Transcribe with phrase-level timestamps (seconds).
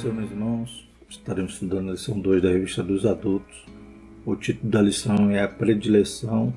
[0.00, 0.88] Senhor, meus irmãos.
[1.10, 3.66] Estaremos estudando a lição 2 da revista dos adultos.
[4.24, 6.54] O título da lição é A Predileção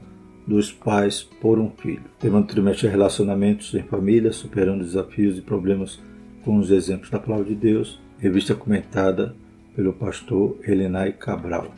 [0.48, 2.06] dos Pais por um Filho.
[2.06, 6.00] O tema do trimestre é Relacionamentos em Família, superando desafios e problemas
[6.46, 8.00] com os exemplos da Palavra de Deus.
[8.18, 9.36] Revista comentada
[9.76, 11.76] pelo pastor Elenai Cabral.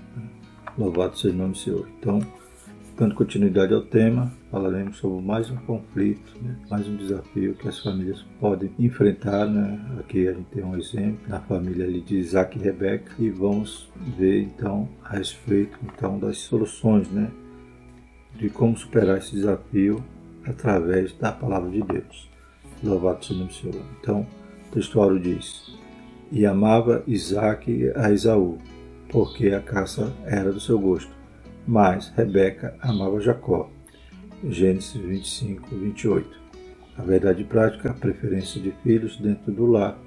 [0.77, 1.89] Louvado seja o nome do Senhor.
[1.97, 2.19] Então,
[2.97, 6.55] Dando continuidade ao tema, falaremos sobre mais um conflito, né?
[6.69, 9.45] mais um desafio que as famílias podem enfrentar.
[9.47, 9.77] Né?
[9.99, 14.43] Aqui a gente tem um exemplo na família de Isaac e Rebeca e vamos ver
[14.43, 17.29] então a respeito então das soluções, né?
[18.37, 20.01] de como superar esse desafio
[20.45, 22.29] através da palavra de Deus.
[22.81, 23.81] Louvado seja o Senhor.
[23.99, 24.25] Então,
[24.69, 25.77] o textuário diz:
[26.31, 28.57] E amava Isaac a Esaú,
[29.09, 31.14] porque a caça era do seu gosto
[31.67, 33.69] mas Rebeca amava Jacó.
[34.47, 36.29] Gênesis 25, 28.
[36.97, 39.97] A verdade prática, a preferência de filhos dentro do lar,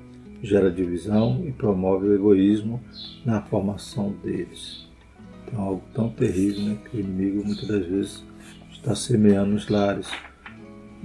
[0.43, 2.81] gera divisão e promove o egoísmo
[3.25, 4.89] na formação deles.
[5.45, 8.25] Então, algo tão terrível né, que o inimigo muitas das vezes
[8.71, 10.09] está semeando nos lares,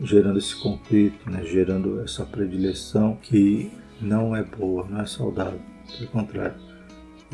[0.01, 5.59] gerando esse conflito, né, gerando essa predileção que não é boa, não é saudável.
[5.97, 6.55] Pelo contrário,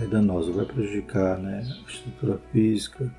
[0.02, 3.14] é danosa, vai prejudicar né, a estrutura física,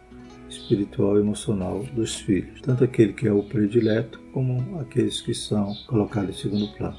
[0.48, 5.74] espiritual e emocional dos filhos, tanto aquele que é o predileto como aqueles que são
[5.86, 6.98] colocados em segundo plano.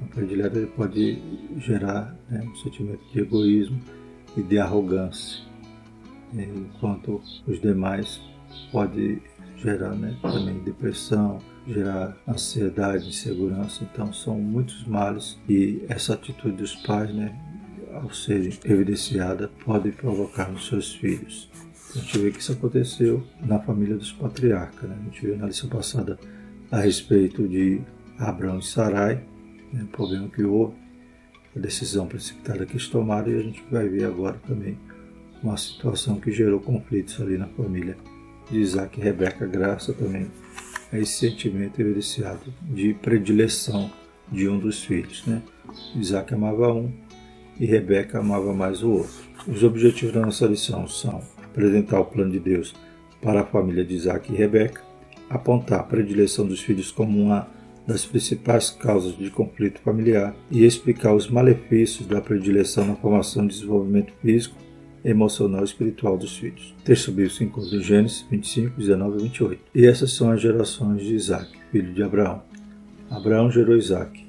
[0.00, 1.20] O predileto pode
[1.58, 3.80] gerar né, um sentimento de egoísmo
[4.36, 5.42] e de arrogância,
[6.32, 8.20] enquanto os demais
[8.70, 9.20] pode
[9.56, 13.84] gerar né, também depressão, gerar ansiedade, insegurança.
[13.84, 17.34] Então são muitos males e essa atitude dos pais, né,
[17.94, 21.50] ao ser evidenciada, pode provocar nos seus filhos.
[21.94, 24.88] A gente vê que isso aconteceu na família dos patriarcas.
[24.88, 24.96] Né?
[25.00, 26.18] A gente viu na lição passada
[26.70, 27.80] a respeito de
[28.18, 29.24] Abraão e Sarai,
[29.72, 29.84] né?
[29.84, 30.74] o problema que houve,
[31.56, 34.76] a decisão precipitada que eles tomaram, e a gente vai ver agora também
[35.42, 37.96] uma situação que gerou conflitos ali na família
[38.50, 40.26] de Isaac e Rebeca, graças também
[40.92, 43.90] a esse sentimento evidenciado de predileção
[44.30, 45.24] de um dos filhos.
[45.26, 45.42] Né?
[45.94, 46.92] Isaac amava um,
[47.58, 49.24] e Rebeca amava mais o outro.
[49.46, 52.74] Os objetivos da nossa lição são apresentar o plano de Deus
[53.22, 54.82] para a família de Isaac e Rebeca,
[55.30, 57.48] apontar a predileção dos filhos como uma
[57.86, 63.48] das principais causas de conflito familiar e explicar os malefícios da predileção na formação e
[63.48, 64.56] desenvolvimento físico,
[65.04, 66.74] emocional e espiritual dos filhos.
[66.82, 69.62] Texto bíblico encontra em Gênesis 25, 19 e 28.
[69.74, 72.42] E essas são as gerações de Isaac, filho de Abraão.
[73.10, 74.23] Abraão gerou Isaac.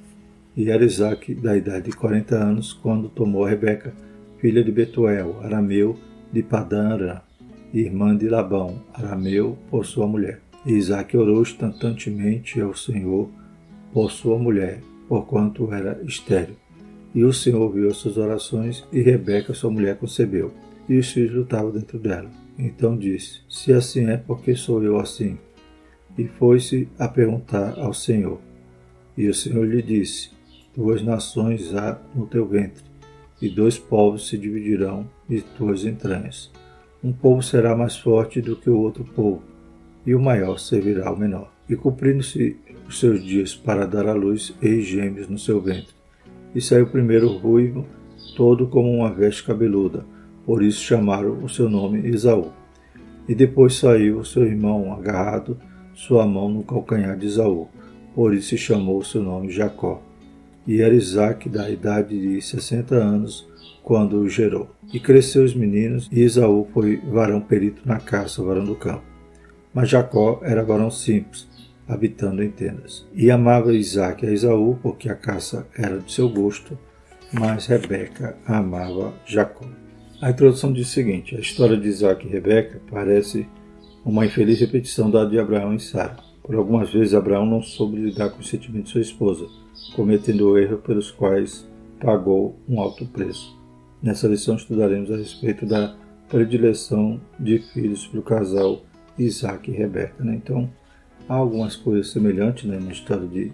[0.55, 3.93] E era Isaac da idade de 40 anos quando tomou Rebeca,
[4.39, 5.97] filha de Betuel, arameu
[6.31, 7.21] de Padã
[7.73, 10.39] irmã de Labão, arameu, por sua mulher.
[10.65, 13.29] E Isaac orou instantaneamente ao Senhor
[13.91, 16.55] por sua mulher, porquanto era estéril.
[17.13, 20.53] E o Senhor ouviu as suas orações, e Rebeca, sua mulher, concebeu.
[20.87, 22.29] E os filhos lutavam dentro dela.
[22.57, 25.37] Então disse: Se assim é, por que sou eu assim?
[26.17, 28.39] E foi-se a perguntar ao Senhor.
[29.17, 30.34] E o Senhor lhe disse:
[30.75, 32.83] Duas nações há no teu ventre,
[33.41, 36.51] e dois povos se dividirão de tuas entranhas.
[37.01, 39.41] Um povo será mais forte do que o outro povo,
[40.05, 41.49] e o maior servirá ao menor.
[41.69, 45.95] E cumprindo-se os seus dias para dar à luz, eis gêmeos no seu ventre.
[46.53, 47.85] E saiu primeiro ruivo,
[48.35, 50.05] todo como uma veste cabeluda,
[50.45, 52.51] por isso chamaram o seu nome Esaú.
[53.29, 55.57] E depois saiu seu irmão agarrado,
[55.93, 57.69] sua mão no calcanhar de Esaú,
[58.13, 60.03] por isso chamou o seu nome Jacó
[60.67, 63.47] e era Isaac da idade de sessenta anos
[63.83, 64.69] quando o gerou.
[64.91, 69.03] E cresceu os meninos, e Esaú foi varão perito na caça, varão do campo.
[69.73, 71.47] Mas Jacó era varão simples,
[71.87, 73.05] habitando em tendas.
[73.13, 76.77] E amava Isaac a Esaú, porque a caça era de seu gosto,
[77.31, 79.65] mas Rebeca amava Jacó.
[80.21, 83.47] A introdução diz o seguinte: a história de Isaac e Rebeca parece
[84.03, 86.17] uma infeliz repetição da de Abraão e Sara.
[86.41, 89.47] Por algumas vezes Abraão não soube lidar com os sentimentos de sua esposa,
[89.95, 91.67] cometendo erros pelos quais
[91.99, 93.57] pagou um alto preço.
[94.01, 95.95] Nessa lição estudaremos a respeito da
[96.29, 98.83] predileção de filhos para o casal
[99.17, 100.23] Isaac e Rebeca.
[100.23, 100.35] Né?
[100.35, 100.69] Então,
[101.27, 103.51] há algumas coisas semelhantes né, na história de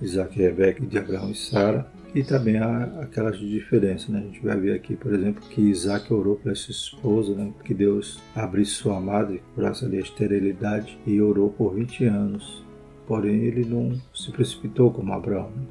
[0.00, 4.08] Isaac e Rebeca de Abraão e Sara, e também há aquelas diferenças.
[4.08, 4.20] Né?
[4.20, 7.52] A gente vai ver aqui, por exemplo, que Isaac orou para sua esposa, né?
[7.64, 12.64] que Deus abrisse sua madre, curasse a esterilidade, e orou por 20 anos.
[13.10, 15.50] Porém, ele não se precipitou como Abraão.
[15.50, 15.62] Né?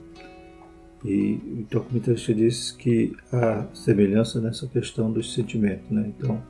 [1.06, 5.90] E o documentarista diz que há semelhança nessa questão dos sentimentos.
[5.90, 6.12] Né?
[6.18, 6.44] Então,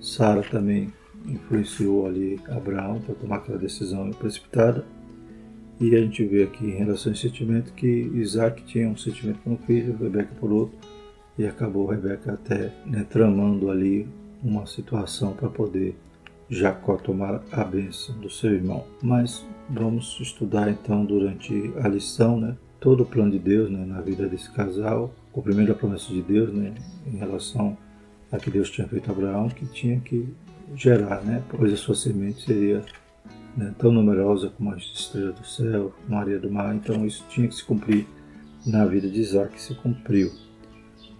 [0.00, 0.92] Sara também
[1.26, 4.86] influenciou ali Abraão para tomar aquela decisão precipitada.
[5.80, 7.84] E a gente vê aqui em relação a esse sentimento que
[8.14, 10.78] Isaac tinha um sentimento por um filho, Rebeca por outro,
[11.36, 14.06] e acabou Rebeca até né, tramando ali
[14.44, 15.96] uma situação para poder
[16.48, 18.84] Jacó tomar a bênção do seu irmão.
[19.02, 24.00] Mas vamos estudar então durante a lição né, todo o plano de Deus né, na
[24.00, 26.74] vida desse casal, o primeiro a promessa de Deus né,
[27.06, 27.76] em relação
[28.30, 30.28] a que Deus tinha feito a Abraão, que tinha que
[30.74, 32.84] gerar, né, pois a sua semente seria
[33.56, 37.24] né, tão numerosa como as estrelas do céu, como a areia do mar, então isso
[37.28, 38.06] tinha que se cumprir
[38.66, 40.30] na vida de Isaac, se cumpriu.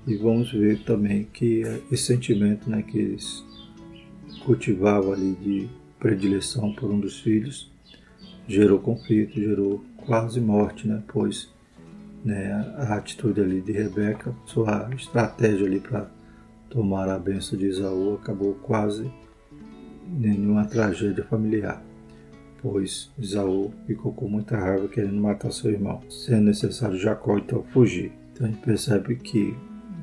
[0.07, 3.43] E vamos ver também que esse sentimento né, que eles
[4.45, 5.69] cultivavam ali de
[5.99, 7.74] predileção por um dos filhos
[8.47, 11.53] gerou conflito, gerou quase morte, né, pois
[12.25, 16.11] né, a atitude ali de Rebeca, sua estratégia ali para
[16.71, 19.11] tomar a benção de Isaú acabou quase
[20.23, 21.83] em uma tragédia familiar
[22.65, 28.11] pois Isaú ficou com muita raiva querendo matar seu irmão, sendo necessário Jacó então fugir.
[28.33, 29.55] Então a gente percebe que,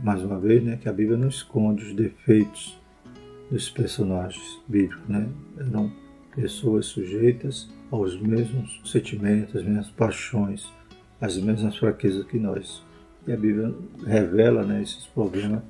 [0.03, 2.79] mais uma vez, né, que a Bíblia não esconde os defeitos
[3.49, 5.27] dos personagens bíblicos, né?
[5.57, 5.91] Eram
[6.35, 10.71] pessoas sujeitas aos mesmos sentimentos, às mesmas paixões,
[11.19, 12.81] às mesmas fraquezas que nós.
[13.27, 15.61] E a Bíblia revela né, esses problemas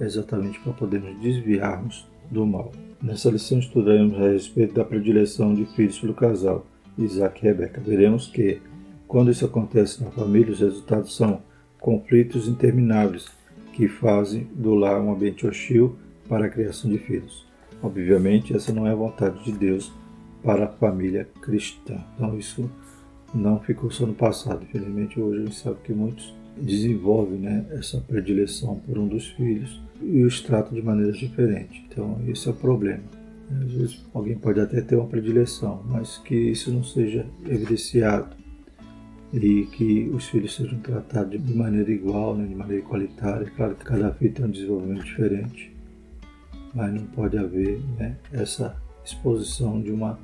[0.00, 2.72] exatamente para podermos desviarmos do mal.
[3.00, 6.66] Nessa lição estudaremos a respeito da predileção de filhos pelo casal,
[6.98, 7.80] Isaac e Rebeca.
[7.80, 8.60] Veremos que,
[9.06, 11.40] quando isso acontece na família, os resultados são
[11.80, 13.26] conflitos intermináveis
[13.72, 15.96] que fazem do lar um ambiente hostil
[16.28, 17.46] para a criação de filhos.
[17.80, 19.92] Obviamente, essa não é a vontade de Deus
[20.42, 21.96] para a família cristã.
[22.14, 22.70] Então, isso
[23.34, 24.64] não ficou só no passado.
[24.64, 29.80] Infelizmente, hoje a gente sabe que muitos desenvolvem né, essa predileção por um dos filhos
[30.02, 31.82] e os trata de maneiras diferentes.
[31.88, 33.02] Então, esse é o problema.
[33.50, 38.36] Às vezes, alguém pode até ter uma predileção, mas que isso não seja evidenciado
[39.32, 43.50] e que os filhos sejam tratados de maneira igual, né, de maneira igualitária.
[43.56, 45.76] Claro que cada filho tem um desenvolvimento diferente,
[46.74, 50.18] mas não pode haver né, essa exposição de uma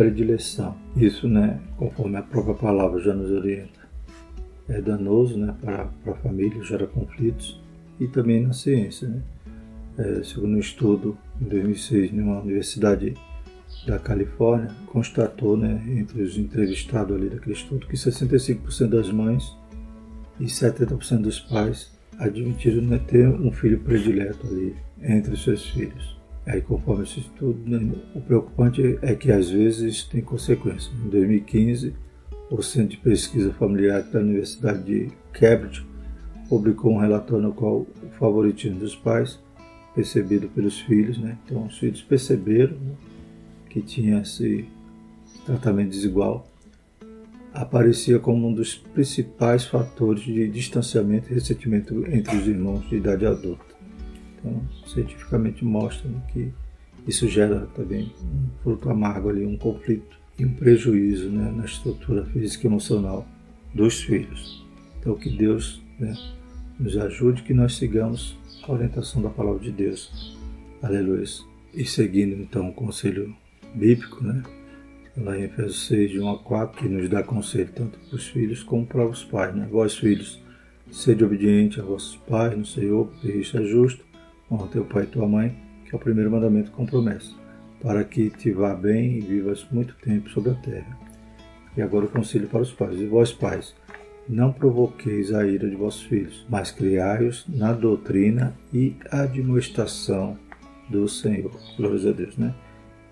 [0.00, 0.74] predileção.
[0.96, 3.80] Isso, né, conforme a própria palavra já nos orienta,
[4.66, 7.60] é danoso né, para, para a família, gera conflitos
[7.98, 9.08] e também na ciência.
[9.08, 9.22] Né?
[9.98, 13.14] É, segundo um estudo em 2006 numa universidade
[13.86, 19.54] da Califórnia, constatou né, entre os entrevistados ali daquele estudo que 65% das mães
[20.38, 26.19] e 70% dos pais admitiram né, ter um filho predileto ali entre os seus filhos.
[26.50, 30.92] Aí, conforme esse estudo, né, o preocupante é que às vezes tem consequências.
[30.92, 31.94] Em 2015,
[32.50, 35.86] o Centro de Pesquisa Familiar da Universidade de Cambridge
[36.48, 39.38] publicou um relatório no qual o favoritismo dos pais,
[39.94, 41.38] percebido pelos filhos, né?
[41.44, 42.94] então os filhos perceberam né,
[43.68, 44.68] que tinha esse
[45.46, 46.50] tratamento desigual,
[47.54, 53.24] aparecia como um dos principais fatores de distanciamento e ressentimento entre os irmãos de idade
[53.24, 53.69] adulta.
[54.40, 56.52] Então, cientificamente mostra né, que
[57.06, 62.24] isso gera também um fruto amargo ali, um conflito e um prejuízo né, na estrutura
[62.26, 63.26] física e emocional
[63.74, 64.66] dos filhos.
[64.98, 66.14] Então, que Deus né,
[66.78, 70.36] nos ajude, que nós sigamos a orientação da palavra de Deus.
[70.82, 71.24] Aleluia.
[71.74, 73.34] E seguindo então o conselho
[73.74, 74.42] bíblico, né?
[75.16, 78.28] Lá em Efésios 6, de 1 a 4, que nos dá conselho tanto para os
[78.28, 79.68] filhos como para os pais, né?
[79.70, 80.40] Vós, filhos,
[80.90, 84.04] sede obediente a vossos pais no Senhor, porque isso é justo.
[84.50, 87.32] Honra teu pai e tua mãe, que é o primeiro mandamento com promessa,
[87.82, 90.98] para que te vá bem e vivas muito tempo sobre a terra.
[91.76, 92.98] E agora o conselho para os pais.
[92.98, 93.74] E vós, pais,
[94.28, 100.36] não provoqueis a ira de vossos filhos, mas criai-os na doutrina e admoestação
[100.88, 101.52] do Senhor.
[101.76, 102.54] Glórias a Deus, né?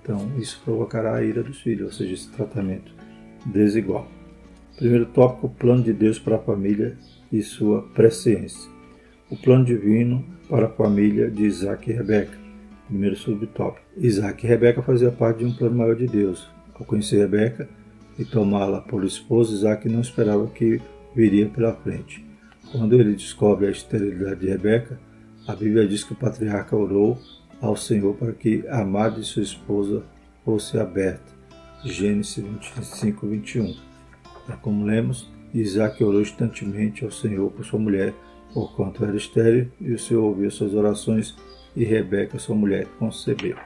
[0.02, 2.92] Então, isso provocará a ira dos filhos, ou seja, esse tratamento
[3.46, 4.08] desigual.
[4.76, 6.96] Primeiro tópico, plano de Deus para a família
[7.30, 8.77] e sua presciência.
[9.30, 12.32] O plano divino para a família de Isaac e Rebeca.
[12.86, 13.84] Primeiro subtópico.
[13.94, 16.48] Isaac e Rebeca faziam parte de um plano maior de Deus.
[16.74, 17.68] Ao conhecer Rebeca
[18.18, 20.80] e tomá-la por esposa, Isaac não esperava que
[21.14, 22.24] viria pela frente.
[22.72, 24.98] Quando ele descobre a esterilidade de Rebeca,
[25.46, 27.18] a Bíblia diz que o patriarca orou
[27.60, 30.04] ao Senhor para que a amada de sua esposa
[30.42, 31.36] fosse aberta.
[31.84, 33.76] Gênesis 25, 21.
[34.48, 38.14] É como lemos, Isaac orou instantemente ao Senhor por sua mulher,
[38.58, 41.36] porquanto era estéril, e o Senhor ouviu suas orações,
[41.76, 43.56] e Rebeca, sua mulher, concebeu.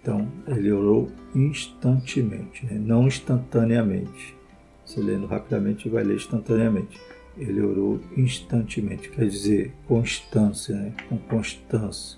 [0.00, 2.78] Então, ele orou instantemente, né?
[2.78, 4.36] não instantaneamente.
[4.84, 7.00] Você lendo rapidamente vai ler instantaneamente.
[7.36, 10.94] Ele orou instantemente, quer dizer, constância, né?
[11.08, 12.16] com constância.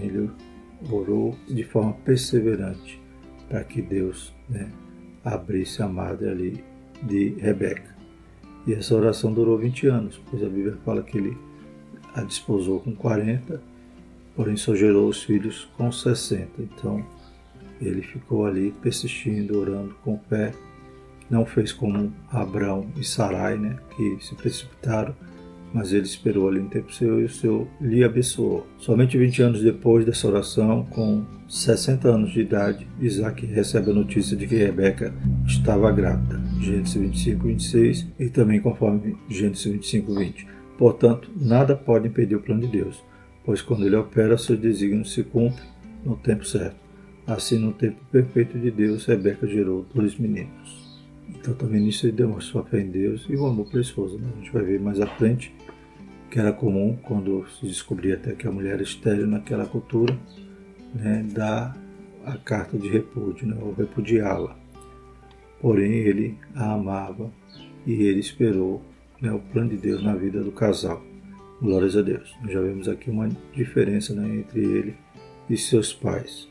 [0.00, 0.30] Ele
[0.88, 3.02] orou de forma perseverante
[3.48, 4.70] para que Deus né,
[5.24, 6.64] abrisse a madre ali
[7.02, 8.01] de Rebeca.
[8.66, 11.36] E essa oração durou 20 anos, pois a Bíblia fala que ele
[12.14, 13.60] a desposou com 40,
[14.36, 16.50] porém só gerou os filhos com 60.
[16.60, 17.04] Então
[17.80, 20.52] ele ficou ali persistindo, orando com fé.
[21.28, 25.14] Não fez como Abraão e Sarai, né, que se precipitaram,
[25.72, 28.66] mas ele esperou ali um tempo seu e o Senhor lhe abençoou.
[28.78, 34.34] Somente 20 anos depois dessa oração, com 60 anos de idade, Isaac recebe a notícia
[34.34, 35.12] de que Rebeca
[35.46, 36.40] estava grávida.
[36.58, 40.46] Gênesis 25, 26 e também conforme Gênesis 25, 20.
[40.78, 43.04] Portanto, nada pode impedir o plano de Deus,
[43.44, 45.68] pois quando ele opera, seus desígnios se cumprem
[46.02, 46.76] no tempo certo.
[47.26, 51.04] Assim, no tempo perfeito de Deus, Rebeca gerou dois meninos.
[51.28, 54.16] Então, também nisso ele demonstra sua fé em Deus e o amor pela esposa.
[54.16, 54.26] Né?
[54.32, 55.54] A gente vai ver mais à frente
[56.30, 60.18] que era comum quando se descobria até que a mulher era estéril naquela cultura,
[60.94, 61.76] né, dar
[62.24, 64.56] a carta de repúdio, né, ou repudiá-la.
[65.60, 67.30] Porém, ele a amava
[67.86, 68.82] e ele esperou
[69.20, 71.02] né, o plano de Deus na vida do casal.
[71.60, 72.34] Glórias a Deus.
[72.48, 74.94] Já vemos aqui uma diferença né, entre ele
[75.48, 76.48] e seus pais.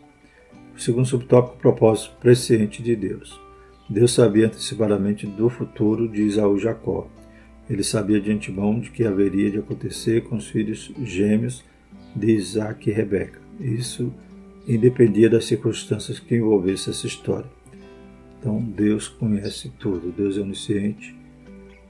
[0.75, 3.39] O segundo subtópico, propósito presciente de Deus.
[3.89, 7.09] Deus sabia antecipadamente do futuro de Isaú e Jacó.
[7.69, 11.63] Ele sabia de antemão de que haveria de acontecer com os filhos gêmeos
[12.15, 13.41] de Isaac e Rebeca.
[13.59, 14.13] Isso
[14.67, 17.49] independia das circunstâncias que envolvessem essa história.
[18.39, 21.15] Então Deus conhece tudo, Deus é onisciente.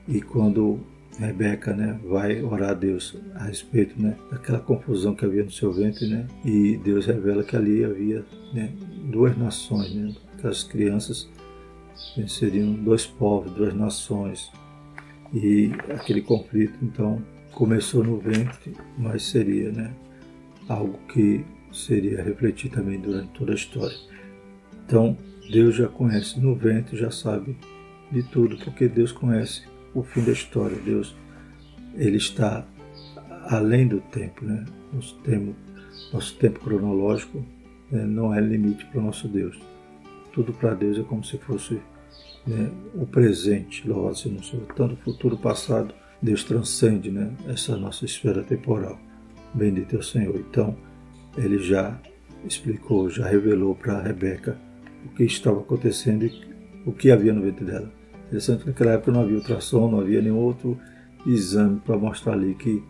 [0.08, 0.80] E quando
[1.18, 5.72] Rebeca né, vai orar a Deus a respeito né, daquela confusão que havia no seu
[5.72, 8.72] ventre, né, e Deus revela que ali havia né,
[9.12, 11.30] duas nações, né, aquelas crianças
[12.28, 14.52] seriam dois povos, duas nações.
[15.34, 17.22] E aquele conflito, então,
[17.54, 19.94] começou no ventre, mas seria né,
[20.68, 23.96] algo que seria refletir também durante toda a história.
[24.86, 25.18] Então,
[25.50, 27.58] Deus já conhece no ventre, já sabe
[28.12, 29.64] de tudo, porque Deus conhece
[29.94, 30.78] o fim da história.
[30.78, 31.16] Deus,
[31.96, 32.66] ele está
[33.48, 34.66] além do tempo, né?
[34.94, 35.56] Nosso tempo,
[36.14, 37.44] nosso tempo cronológico
[37.92, 39.60] né, não é limite para o nosso Deus.
[40.34, 41.82] Tudo para Deus é como se fosse
[42.46, 44.66] né, o presente, louvado seja o Senhor.
[44.76, 49.00] Tanto o futuro, passado, Deus transcende né, essa nossa esfera temporal.
[49.54, 50.36] Bendito é o Senhor.
[50.36, 50.76] Então,
[51.38, 52.00] ele já
[52.46, 54.58] explicou, já revelou para Rebeca
[55.06, 56.32] o que estava acontecendo e
[56.86, 57.92] o que havia no ventre dela.
[58.28, 60.78] Interessante que naquela época não havia ultrassom, não havia nenhum outro
[61.26, 62.82] exame para mostrar ali que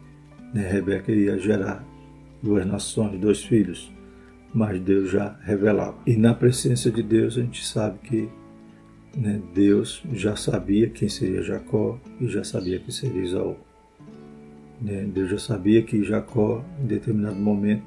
[0.54, 1.84] né, Rebeca ia gerar
[2.42, 3.92] duas nações, dois filhos,
[4.54, 5.98] mas Deus já revelava.
[6.06, 8.30] E na presença de Deus a gente sabe que
[9.16, 13.56] né, Deus já sabia quem seria Jacó e já sabia quem seria Isaú.
[14.82, 17.84] Né, Deus já sabia que Jacó, em determinado momento,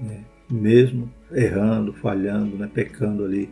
[0.00, 3.48] né, mesmo errando, falhando, né, pecando ali,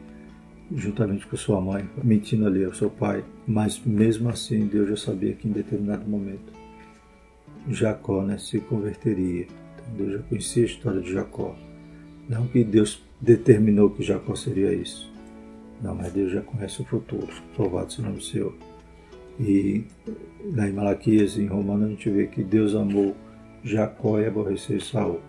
[0.75, 5.33] juntamente com sua mãe, mentindo ali ao seu pai, mas mesmo assim Deus já sabia
[5.35, 6.53] que em determinado momento
[7.69, 9.47] Jacó né, se converteria.
[9.75, 11.57] Então Deus já conhecia a história de Jacó.
[12.29, 15.11] Não que Deus determinou que Jacó seria isso,
[15.83, 17.29] não, mas Deus já conhece o futuro.
[17.59, 18.55] Louvado seja o nome do Senhor.
[19.39, 19.85] E
[20.55, 23.15] lá em Malaquias, em Romanos, a gente vê que Deus amou
[23.63, 25.21] Jacó e aborreceu Saul.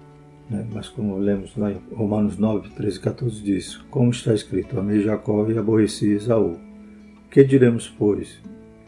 [0.50, 0.66] Né?
[0.74, 5.02] Mas como lemos lá em Romanos 9, 13 e 14 diz, como está escrito, amei
[5.02, 6.58] Jacó e aborreci Esaú.
[7.30, 8.40] Que diremos, pois?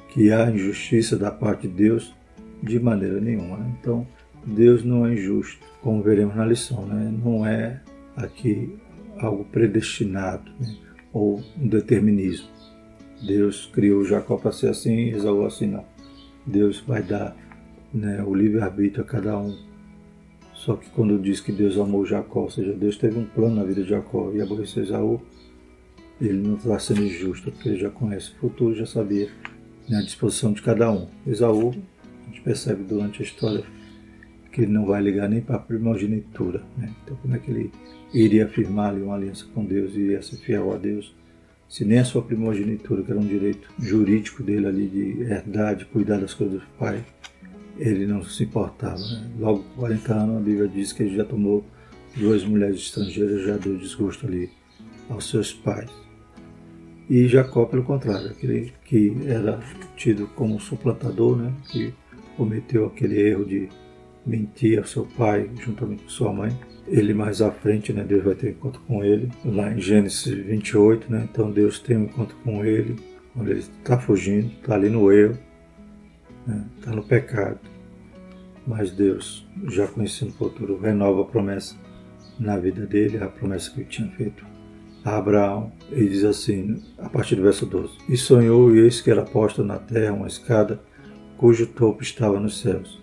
[0.10, 2.16] Que há injustiça da parte de Deus?
[2.62, 3.60] De maneira nenhuma.
[3.80, 4.06] Então,
[4.46, 6.86] Deus não é injusto, como veremos na lição.
[6.86, 7.14] Né?
[7.24, 7.82] Não é
[8.18, 8.76] aqui
[9.18, 10.50] algo predestinado.
[10.60, 10.76] Né?
[11.14, 12.48] ou um determinismo.
[13.22, 15.86] Deus criou Jacó para ser assim e Esaú assim não.
[16.46, 17.36] Deus vai dar
[17.94, 19.58] né, o livre-arbítrio a cada um.
[20.60, 23.64] Só que quando diz que Deus amou Jacó, ou seja, Deus teve um plano na
[23.64, 25.22] vida de Jacó e aborreceu Esaú,
[26.20, 29.30] ele não está sendo injusto, porque ele já conhece o futuro, já sabia
[29.88, 31.08] né, a disposição de cada um.
[31.26, 33.64] Esaú, a gente percebe durante a história
[34.52, 36.62] que ele não vai ligar nem para a primogenitura.
[36.78, 36.94] Né?
[37.06, 37.72] Então, como é que ele
[38.14, 41.16] iria afirmar ali uma aliança com Deus e ia ser fiel a Deus,
[41.70, 45.86] se nem a sua primogenitura, que era um direito jurídico dele ali de herdar, de
[45.86, 47.02] cuidar das coisas do pai,
[47.80, 49.00] ele não se importava.
[49.00, 49.32] Né?
[49.40, 51.66] Logo com 40 anos, a Bíblia diz que ele já tomou
[52.16, 54.50] duas mulheres estrangeiras, já deu desgosto ali
[55.10, 55.90] aos seus pais.
[57.10, 59.60] E Jacó, pelo contrário, aquele que era
[59.96, 61.54] tido como suplantador, né?
[61.72, 61.94] que
[62.38, 63.70] cometeu aquele erro de
[64.26, 66.56] mentir ao seu pai juntamente com sua mãe,
[66.88, 70.26] ele mais à frente, né, Deus vai ter um encontro com ele, lá em Gênesis
[70.26, 72.96] 28, né, então Deus tem um encontro com ele,
[73.34, 75.38] quando ele está fugindo, está ali no erro,
[76.78, 77.60] está no pecado,
[78.66, 81.76] mas Deus, já conhecendo o futuro, renova a promessa
[82.40, 84.46] na vida dele, a promessa que ele tinha feito
[85.04, 89.10] a Abraão e diz assim, a partir do verso 12: E sonhou, e eis que
[89.10, 90.82] era posta na terra uma escada,
[91.38, 93.02] cujo topo estava nos céus.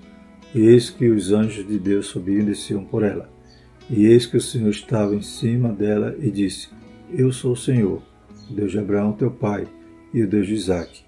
[0.55, 3.29] E eis que os anjos de Deus subiam e desciam por ela.
[3.89, 6.69] E eis que o Senhor estava em cima dela e disse:
[7.13, 8.03] Eu sou o Senhor,
[8.51, 9.67] o Deus de Abraão, teu pai,
[10.13, 11.06] e o Deus de Isaque.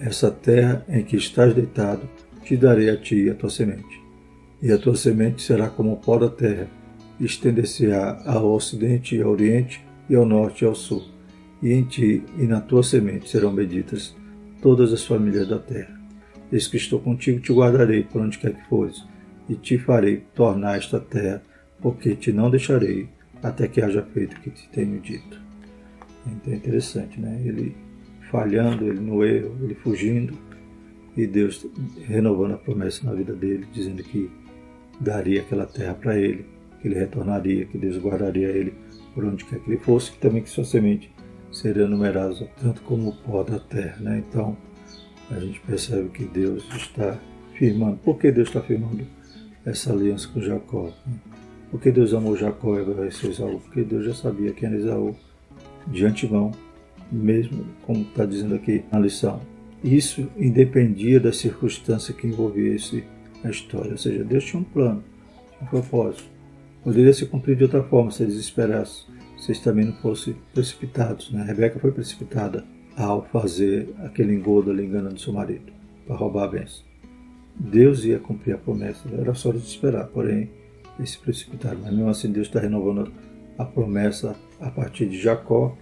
[0.00, 2.08] Essa terra em que estás deitado,
[2.42, 4.00] te darei a ti e a tua semente.
[4.62, 6.66] E a tua semente será como o pó da terra,
[7.20, 11.04] estender-se-á ao ocidente e ao oriente, e ao norte e ao sul.
[11.62, 14.16] E em ti e na tua semente serão benditas
[14.62, 16.00] todas as famílias da terra.
[16.50, 19.04] Eis que estou contigo, te guardarei por onde quer que fores,
[19.50, 21.42] e te farei tornar esta terra,
[21.78, 23.06] porque te não deixarei
[23.42, 25.38] até que haja feito o que te tenho dito.
[26.26, 27.38] Então é interessante, né?
[27.44, 27.76] Ele
[28.30, 30.34] falhando, ele no erro, ele fugindo,
[31.16, 31.66] e Deus
[32.06, 34.30] renovando a promessa na vida dele, dizendo que
[35.00, 36.46] daria aquela terra para ele,
[36.80, 38.74] que ele retornaria, que Deus guardaria ele
[39.14, 41.10] por onde quer que ele fosse, que também que sua semente
[41.50, 43.96] seria numerosa tanto como o pó da terra.
[44.00, 44.22] Né?
[44.28, 44.56] Então
[45.30, 47.18] a gente percebe que Deus está
[47.54, 47.96] firmando.
[47.98, 49.04] Por que Deus está firmando
[49.64, 50.92] essa aliança com Jacó?
[51.06, 51.14] Né?
[51.70, 53.60] Por que Deus amou Jacó e aborreceu Esaú?
[53.60, 55.14] Porque Deus já sabia quem era Esaú
[55.86, 56.52] de antemão,
[57.10, 59.40] mesmo como está dizendo aqui na lição.
[59.82, 63.04] Isso independia da circunstância que envolvesse
[63.42, 63.92] a história.
[63.92, 65.02] Ou seja, Deus tinha um plano,
[65.50, 66.28] tinha um propósito.
[66.84, 69.06] Poderia ser cumprido de outra forma se eles esperassem,
[69.38, 71.30] se eles também não fossem precipitados.
[71.30, 71.42] Né?
[71.42, 72.64] Rebeca foi precipitada
[72.96, 75.72] ao fazer aquele engodo ali enganando seu marido,
[76.06, 76.84] para roubar a bênção.
[77.58, 80.50] Deus ia cumprir a promessa, era só de esperar, porém
[80.98, 81.80] eles se precipitaram.
[81.82, 83.12] Mas mesmo assim Deus está renovando
[83.58, 85.76] a promessa a partir de Jacó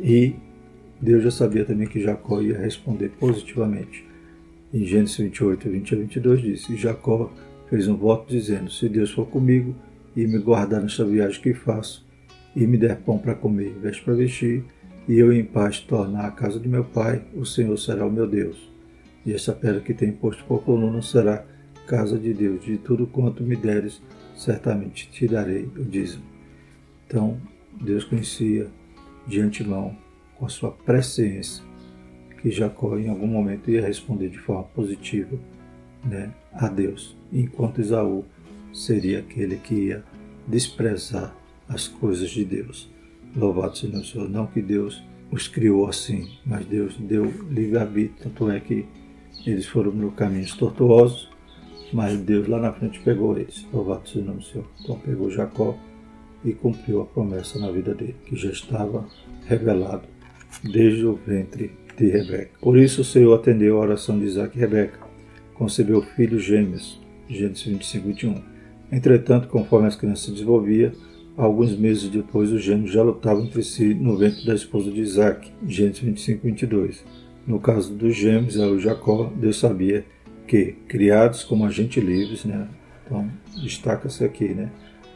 [0.00, 0.34] e
[1.00, 4.06] Deus já sabia também que Jacó ia responder positivamente.
[4.72, 7.32] Em Gênesis 28, 20 a 22 diz, e Jacó
[7.68, 9.74] fez um voto dizendo: Se Deus for comigo
[10.16, 12.06] e me guardar nesta viagem que faço,
[12.54, 14.64] e me der pão para comer, veste para vestir,
[15.06, 18.26] e eu em paz tornar a casa de meu pai, o Senhor será o meu
[18.26, 18.70] Deus.
[19.24, 21.44] E essa pedra que tem posto por coluna será
[21.86, 22.64] casa de Deus.
[22.64, 24.02] De tudo quanto me deres,
[24.36, 26.24] certamente te darei o dízimo.
[27.06, 27.40] Então,
[27.80, 28.68] Deus conhecia
[29.28, 29.96] de antemão,
[30.36, 31.62] com a sua presciência,
[32.40, 35.38] que Jacó em algum momento ia responder de forma positiva
[36.04, 38.24] né, a Deus, enquanto Esaú
[38.72, 40.04] seria aquele que ia
[40.46, 41.36] desprezar
[41.68, 42.90] as coisas de Deus.
[43.36, 48.50] Louvado seja o Senhor, não que Deus os criou assim, mas Deus deu livre-arbítrio, tanto
[48.50, 48.86] é que
[49.46, 51.28] eles foram no caminhos tortuosos,
[51.92, 53.66] mas Deus lá na frente pegou eles.
[53.72, 54.66] Louvado seja o Senhor.
[54.80, 55.78] Então pegou Jacó
[56.44, 59.06] e cumpriu a promessa na vida dele, que já estava
[59.46, 60.02] revelado
[60.62, 62.50] desde o ventre de Rebeca.
[62.60, 65.08] Por isso o Senhor atendeu a oração de Isaac e Rebeca
[65.58, 67.00] concebeu filhos gêmeos.
[67.28, 68.42] Gênesis 25, 21.
[68.90, 70.92] Entretanto, conforme as crianças se desenvolviam,
[71.36, 75.52] alguns meses depois os gêmeos já lutavam entre si no ventre da esposa de Isaac.
[75.66, 77.04] Gênesis 25, 22.
[77.46, 80.06] No caso dos gêmeos, o Jacó, Deus sabia
[80.46, 82.68] que, criados como agentes livres, né?
[83.04, 83.28] então
[83.62, 84.70] destaca-se aqui, né?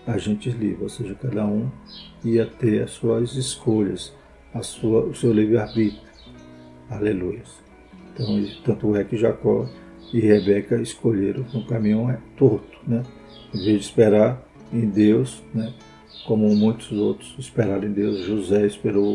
[0.06, 1.70] Agentes livres, ou seja, cada um
[2.24, 4.12] ia ter as suas escolhas,
[4.52, 6.02] a sua, o seu livre-arbítrio.
[6.90, 7.42] Aleluia.
[8.12, 9.68] Então, tanto é que Jacó
[10.12, 13.02] e Rebeca escolheram um caminho torto, né?
[13.54, 15.72] Em vez de esperar em Deus, né?
[16.26, 19.14] Como muitos outros esperaram em Deus, José esperou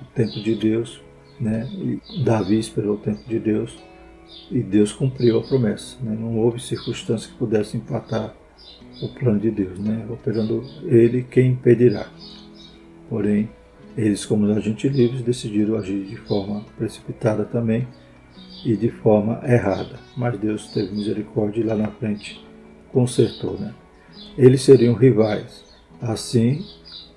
[0.00, 1.02] o tempo de Deus,
[1.38, 1.68] né?
[1.72, 3.78] E Davi esperou o tempo de Deus
[4.50, 5.96] e Deus cumpriu a promessa.
[6.02, 6.16] Né?
[6.18, 8.34] Não houve circunstância que pudesse empatar
[9.02, 10.06] o plano de Deus, né?
[10.10, 12.06] Operando Ele, quem impedirá?
[13.08, 13.48] Porém,
[13.96, 17.86] eles, como agentes livres, decidiram agir de forma precipitada também
[18.64, 19.98] e de forma errada.
[20.16, 22.40] Mas Deus teve misericórdia e lá na frente
[22.92, 23.58] consertou.
[23.58, 23.74] Né?
[24.38, 25.64] Eles seriam rivais.
[26.00, 26.64] Assim,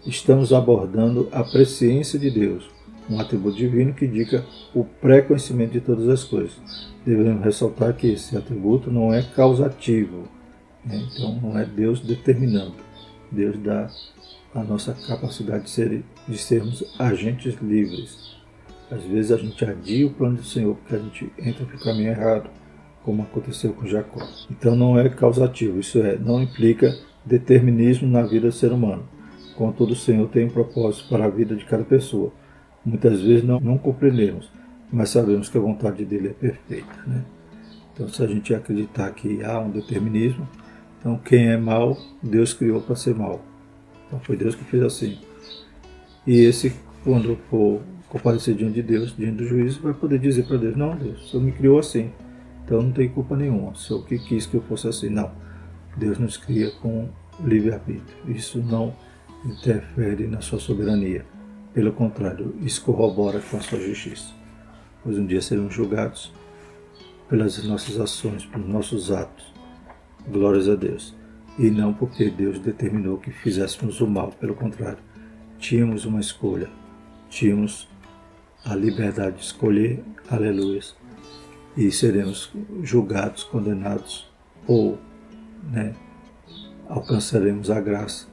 [0.05, 2.69] estamos abordando a presciência de Deus,
[3.09, 4.43] um atributo divino que indica
[4.73, 6.57] o pré-conhecimento de todas as coisas.
[7.05, 10.23] Devemos ressaltar que esse atributo não é causativo,
[10.85, 11.07] né?
[11.11, 12.75] então não é Deus determinando.
[13.31, 13.89] Deus dá
[14.53, 18.37] a nossa capacidade de, ser, de sermos agentes livres.
[18.91, 22.09] Às vezes a gente adia o plano do Senhor porque a gente entra no caminho
[22.09, 22.49] errado,
[23.03, 24.21] como aconteceu com Jacó.
[24.51, 29.07] Então não é causativo, isso é, não implica determinismo na vida do ser humano.
[29.55, 32.31] Contudo, o Senhor tem um propósito para a vida de cada pessoa.
[32.85, 34.51] Muitas vezes não, não compreendemos,
[34.91, 36.93] mas sabemos que a vontade dele é perfeita.
[37.05, 37.23] Né?
[37.93, 40.47] Então, se a gente acreditar que há um determinismo,
[41.03, 43.41] então quem é mal, Deus criou para ser mal.
[44.07, 45.19] Então foi Deus que fez assim.
[46.25, 50.55] E esse, quando for comparecer diante de Deus, diante do juízo, vai poder dizer para
[50.55, 52.09] Deus: Não, Deus, o Senhor me criou assim,
[52.63, 53.71] então não tem culpa nenhuma.
[53.71, 55.09] O Senhor que quis que eu fosse assim.
[55.09, 55.29] Não.
[55.97, 57.09] Deus nos cria com
[57.43, 58.17] livre-arbítrio.
[58.25, 58.95] Isso não
[59.45, 61.25] interfere na sua soberania.
[61.73, 64.31] Pelo contrário, isso corrobora com a sua justiça.
[65.03, 66.31] Pois um dia seremos julgados
[67.27, 69.52] pelas nossas ações, pelos nossos atos.
[70.27, 71.15] Glórias a Deus.
[71.57, 74.97] E não porque Deus determinou que fizéssemos o mal, pelo contrário,
[75.59, 76.67] tínhamos uma escolha,
[77.29, 77.87] tínhamos
[78.65, 80.81] a liberdade de escolher, aleluia,
[81.77, 84.31] e seremos julgados, condenados,
[84.67, 84.97] ou
[85.71, 85.93] né,
[86.87, 88.27] alcançaremos a graça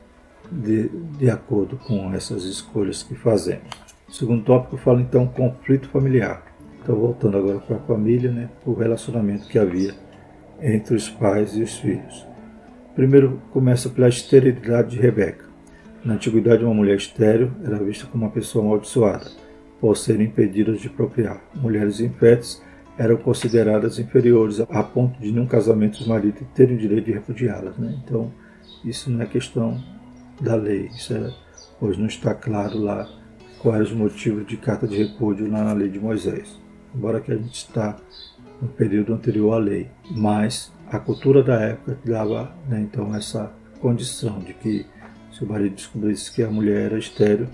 [0.51, 3.69] de, de acordo com essas escolhas que fazemos.
[4.09, 6.45] Segundo tópico fala então conflito familiar.
[6.83, 9.95] Então voltando agora para a família, né, o relacionamento que havia
[10.63, 12.27] entre os pais e os filhos.
[12.95, 15.45] Primeiro começa pela esterilidade de Rebeca.
[16.05, 19.31] Na antiguidade, uma mulher estéril era vista como uma pessoa amaldiçoada,
[19.81, 21.43] por serem impedidas de procriar.
[21.55, 22.63] Mulheres inférteis
[22.99, 27.77] eram consideradas inferiores a ponto de, num casamento, os maridos terem o direito de repudiá-las.
[27.79, 27.99] Né?
[28.05, 28.31] Então,
[28.85, 29.83] isso não é questão
[30.41, 30.87] da lei.
[30.87, 31.33] Isso é,
[31.81, 33.09] não está claro lá
[33.61, 36.59] quais os motivos de carta de repúdio lá na lei de Moisés.
[36.95, 37.97] Embora que a gente está
[38.61, 44.39] no período anterior à lei, mas a cultura da época dava né, então essa condição
[44.41, 44.87] de que
[45.33, 47.47] se o marido descobrisse que a mulher era estéril,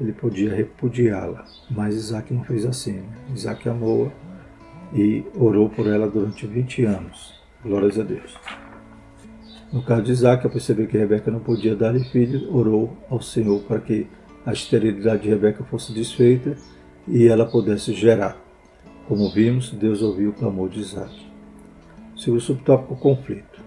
[0.00, 1.44] ele podia repudiá-la.
[1.70, 2.92] Mas Isaac não fez assim.
[2.92, 3.04] Né?
[3.34, 4.10] Isaac amou-a
[4.94, 7.34] e orou por ela durante 20 anos.
[7.64, 8.36] Glórias a Deus.
[9.72, 13.60] No caso de Isaac, ao perceber que Rebeca não podia dar-lhe filho, orou ao Senhor
[13.62, 14.06] para que
[14.44, 16.56] a esterilidade de Rebeca fosse desfeita
[17.08, 18.36] e ela pudesse gerar.
[19.08, 21.12] Como vimos, Deus ouviu o clamor de Isaac.
[22.16, 23.60] Segundo subtópico, conflito.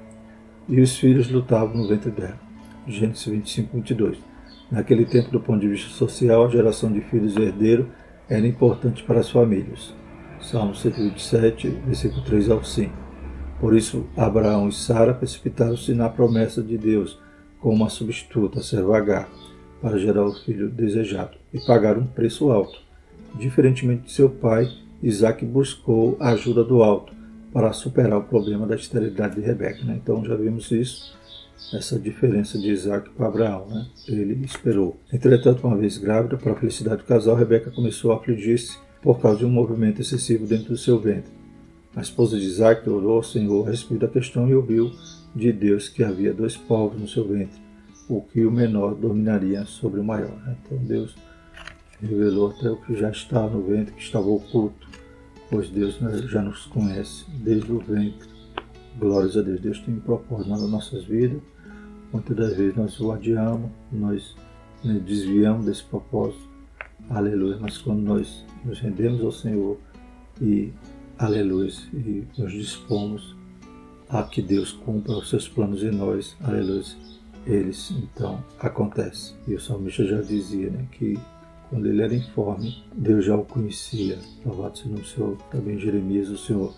[0.67, 2.39] E os filhos lutavam no ventre dela.
[2.87, 4.17] Gênesis 25, 22.
[4.71, 7.87] Naquele tempo, do ponto de vista social, a geração de filhos herdeiros
[8.29, 9.93] era importante para as famílias.
[10.39, 12.93] Salmo 127, versículo 3 ao 5.
[13.59, 17.19] Por isso, Abraão e Sara precipitaram-se na promessa de Deus
[17.59, 19.29] com uma substituta, a serva Agar,
[19.81, 22.79] para gerar o filho desejado, e pagaram um preço alto.
[23.35, 24.69] Diferentemente de seu pai,
[25.07, 27.13] Isaac buscou a ajuda do alto
[27.53, 29.83] para superar o problema da esterilidade de Rebeca.
[29.83, 29.99] Né?
[30.01, 31.15] Então já vimos isso,
[31.73, 33.67] essa diferença de Isaac para Abraão.
[33.67, 33.85] Né?
[34.07, 34.99] Ele esperou.
[35.13, 39.39] Entretanto, uma vez grávida, para a felicidade do casal, Rebeca começou a afligir-se por causa
[39.39, 41.31] de um movimento excessivo dentro do seu ventre.
[41.95, 44.91] A esposa de Isaac orou ao Senhor a respeito da questão e ouviu
[45.35, 47.61] de Deus que havia dois povos no seu ventre,
[48.09, 50.35] o que o menor dominaria sobre o maior.
[50.65, 51.15] Então Deus
[52.01, 54.87] revelou até o que já está no ventre, que estava oculto,
[55.49, 55.97] pois Deus
[56.29, 58.29] já nos conhece desde o ventre.
[58.97, 59.59] Glórias a Deus.
[59.59, 60.01] Deus tem
[60.47, 61.41] nas nossas vidas.
[62.11, 64.35] Muitas das vezes nós o adiamos, nós
[64.83, 66.47] né, desviamos desse propósito.
[67.09, 67.57] Aleluia.
[67.59, 69.77] Mas quando nós nos rendemos ao Senhor
[70.41, 70.71] e
[71.17, 73.35] aleluia, e nos dispomos
[74.09, 76.83] a que Deus cumpra os seus planos em nós, aleluia,
[77.45, 79.35] eles então acontecem.
[79.47, 81.17] E o salmista já dizia né, que
[81.69, 84.17] quando ele era informe, Deus já o conhecia.
[84.45, 85.37] Louvado seja o Senhor.
[85.51, 86.73] Também Jeremias, o Senhor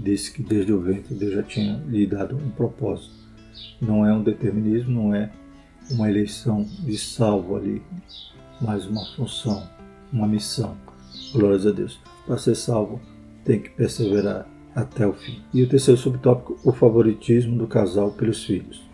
[0.00, 3.14] disse que desde o ventre Deus já tinha lhe dado um propósito.
[3.80, 5.30] Não é um determinismo, não é
[5.90, 7.82] uma eleição de salvo ali,
[8.60, 9.62] mas uma função,
[10.12, 10.76] uma missão.
[11.32, 11.98] Glórias a Deus.
[12.26, 13.00] Para ser salvo,
[13.44, 15.42] tem que perseverar até o fim.
[15.52, 18.87] E o terceiro subtópico, o favoritismo do casal pelos filhos.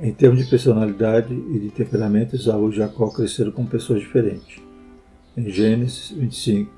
[0.00, 4.60] Em termos de personalidade e de temperamento, Esaú e Jacó cresceram com pessoas diferentes.
[5.36, 6.70] Em Gênesis 25,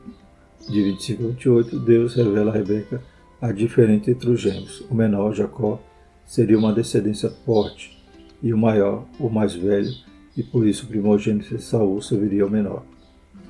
[0.69, 3.03] de 25 a 28, Deus revela a Rebeca
[3.41, 4.85] a diferença entre os gêmeos.
[4.91, 5.81] O menor, Jacó,
[6.27, 7.97] seria uma descendência forte,
[8.43, 9.95] e o maior, o mais velho,
[10.37, 12.85] e por isso o primogênito de Saul serviria ao menor.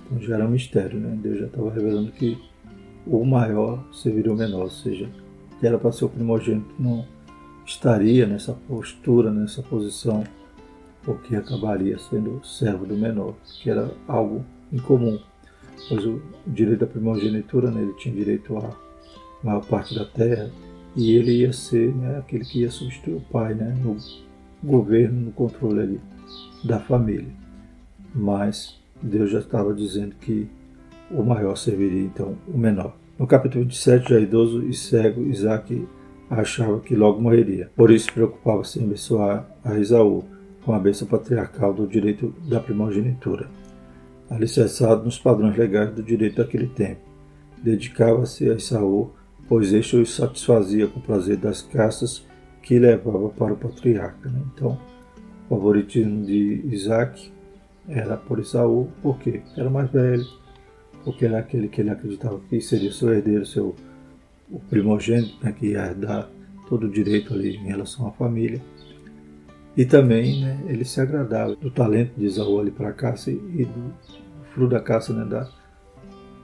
[0.06, 1.18] Então já era um mistério, né?
[1.20, 2.38] Deus já estava revelando que
[3.04, 5.08] o maior serviria o menor, ou seja,
[5.58, 7.04] que era para ser o primogênito não
[7.66, 10.22] estaria nessa postura, nessa posição,
[11.02, 15.18] porque acabaria sendo servo do menor, que era algo incomum,
[15.88, 18.70] pois o direito da primogenitura, né, ele tinha direito à
[19.42, 20.50] maior parte da terra,
[20.94, 23.96] e ele ia ser né, aquele que ia substituir o pai né, no
[24.62, 26.00] governo, no controle ali
[26.64, 27.28] da família.
[28.14, 30.48] Mas Deus já estava dizendo que
[31.10, 32.96] o maior serviria então o menor.
[33.18, 35.86] No capítulo 27, já idoso e cego, Isaac
[36.30, 37.70] achava que logo morreria.
[37.76, 40.24] Por isso preocupava-se em abençoar a Esaú
[40.64, 43.48] com a bênção patriarcal do direito da primogenitura,
[44.28, 47.00] alicerçado nos padrões legais do direito daquele tempo.
[47.62, 49.12] Dedicava-se a Esaú,
[49.48, 52.26] pois este o satisfazia com o prazer das caças
[52.62, 54.28] que levava para o patriarca.
[54.28, 54.42] Né?
[54.52, 54.78] Então,
[55.48, 57.32] o favoritismo de Isaac
[57.88, 60.26] era por Esaú, porque era mais velho,
[61.04, 63.76] porque era aquele que ele acreditava que seria seu herdeiro, seu
[64.50, 66.28] o primogênito, né, que ia dar
[66.68, 68.60] todo o direito ali em relação à família.
[69.76, 73.92] E também né, ele se agradava do talento de Isaú ali para cá e do,
[74.52, 75.48] fruto da caça, né, da,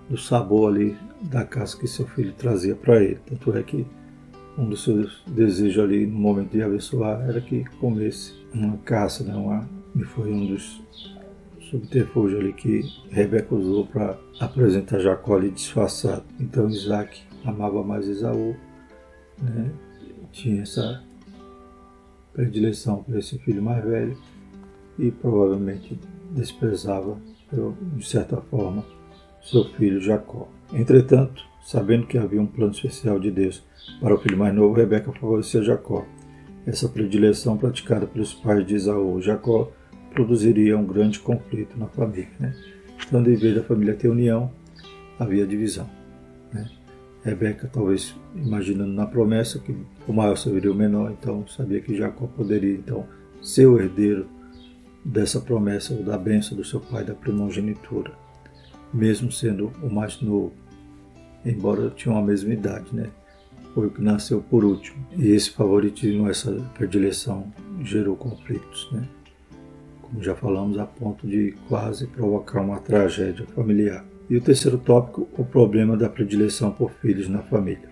[0.09, 3.19] do sabor ali da caça que seu filho trazia para ele.
[3.27, 3.87] Tanto é que
[4.59, 9.35] um dos seus desejos ali no momento de abençoar era que comesse uma caça, né,
[9.35, 10.83] uma, e foi um dos
[11.71, 16.25] subterfúgios ali que Rebeca usou para apresentar Jacó ali disfarçado.
[16.39, 18.55] Então Isaac amava mais Esaú,
[19.41, 19.71] né,
[20.31, 21.03] tinha essa
[22.33, 24.17] predileção por esse filho mais velho
[24.99, 25.99] e provavelmente
[26.31, 27.19] desprezava,
[27.97, 28.85] de certa forma,
[29.43, 30.49] seu filho Jacó.
[30.73, 33.63] Entretanto, sabendo que havia um plano especial de Deus
[34.01, 36.05] para o filho mais novo, Rebeca favorecia Jacó.
[36.67, 39.71] Essa predileção praticada pelos pais de Esaú e Jacó
[40.15, 42.31] produziria um grande conflito na família.
[42.39, 42.55] Né?
[43.07, 44.51] Então, em vez da família ter união,
[45.19, 45.89] havia divisão.
[46.53, 46.71] Né?
[47.25, 49.75] Rebeca, talvez imaginando na promessa que
[50.09, 53.07] o maior seria o menor, então sabia que Jacó poderia então
[53.41, 54.27] ser o herdeiro
[55.05, 58.13] dessa promessa ou da bênção do seu pai da primogenitura,
[58.93, 60.53] mesmo sendo o mais novo,
[61.45, 63.09] embora tinham a mesma idade, né?
[63.73, 65.05] Foi o que nasceu por último.
[65.17, 69.09] E esse favoritismo, essa predileção gerou conflitos, né?
[70.03, 74.05] Como já falamos, a ponto de quase provocar uma tragédia familiar.
[74.33, 77.87] E o terceiro tópico, o problema da predileção por filhos na família.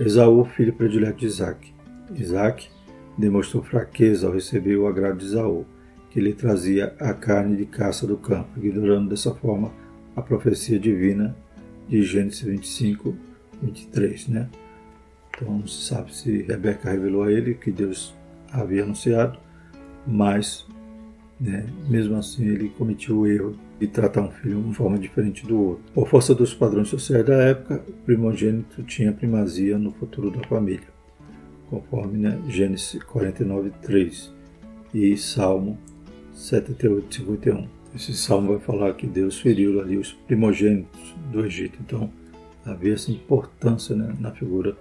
[0.00, 1.74] Esaú, filho predileto de Isaac.
[2.14, 2.70] Isaac
[3.18, 5.66] demonstrou fraqueza ao receber o agrado de Esaú
[6.10, 9.70] que lhe trazia a carne de caça do campo, ignorando dessa forma
[10.16, 11.36] a profecia divina
[11.86, 13.14] de Gênesis 25,
[13.60, 14.28] 23.
[14.28, 14.48] Né?
[15.36, 18.14] Então não se sabe se Rebeca revelou a ele que Deus
[18.50, 19.38] havia anunciado,
[20.06, 20.66] mas
[21.38, 25.46] né, mesmo assim ele cometeu o erro de tratar um filho de uma forma diferente
[25.46, 25.84] do outro.
[25.94, 30.88] Por força dos padrões sociais da época, o primogênito tinha primazia no futuro da família,
[31.70, 34.32] conforme né, Gênesis 49, 3
[34.92, 35.78] e Salmo
[36.32, 37.68] 78, 51.
[37.94, 41.78] Esse salmo vai falar que Deus feriu ali os primogênitos do Egito.
[41.80, 42.10] Então,
[42.64, 44.76] havia essa importância né, na figura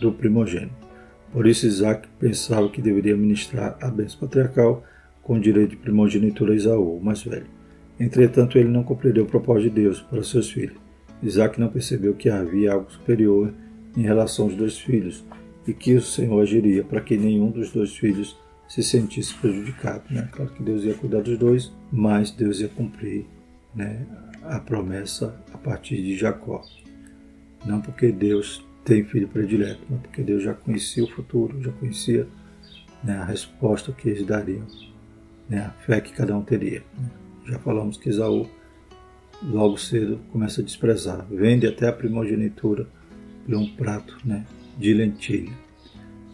[0.00, 0.86] do primogênito.
[1.32, 4.84] Por isso, Isaac pensava que deveria ministrar a bênção patriarcal
[5.22, 7.55] com direito de primogenitura a Isaú, o mais velho.
[7.98, 10.76] Entretanto, ele não compreendeu o propósito de Deus para seus filhos.
[11.22, 13.52] Isaac não percebeu que havia algo superior
[13.96, 15.24] em relação aos dois filhos
[15.66, 18.36] e que o Senhor agiria para que nenhum dos dois filhos
[18.68, 20.04] se sentisse prejudicado.
[20.10, 20.28] Né?
[20.30, 23.24] Claro que Deus ia cuidar dos dois, mas Deus ia cumprir
[23.74, 24.06] né,
[24.42, 26.62] a promessa a partir de Jacó.
[27.64, 32.28] Não porque Deus tem filho predileto, mas porque Deus já conhecia o futuro, já conhecia
[33.02, 34.66] né, a resposta que eles dariam,
[35.48, 36.82] né, a fé que cada um teria.
[36.98, 37.10] Né?
[37.46, 38.46] Já falamos que Esaú
[39.42, 42.88] logo cedo começa a desprezar, vende até a primogenitura
[43.44, 44.44] por um prato né,
[44.78, 45.66] de lentilha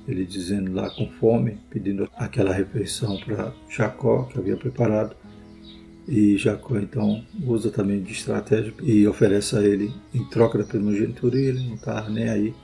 [0.07, 5.14] ele dizendo lá com fome, pedindo aquela refeição para Jacó que havia preparado.
[6.09, 11.38] E Jacó então usa também de estratégia e oferece a ele em troca da primogenitura
[11.38, 12.55] e ele não está nem aí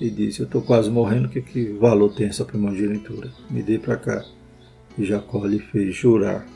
[0.00, 3.30] e diz: Eu estou quase morrendo, que, que valor tem essa primogenitura?
[3.50, 4.24] Me dê para cá.
[4.96, 6.46] E Jacó lhe fez jurar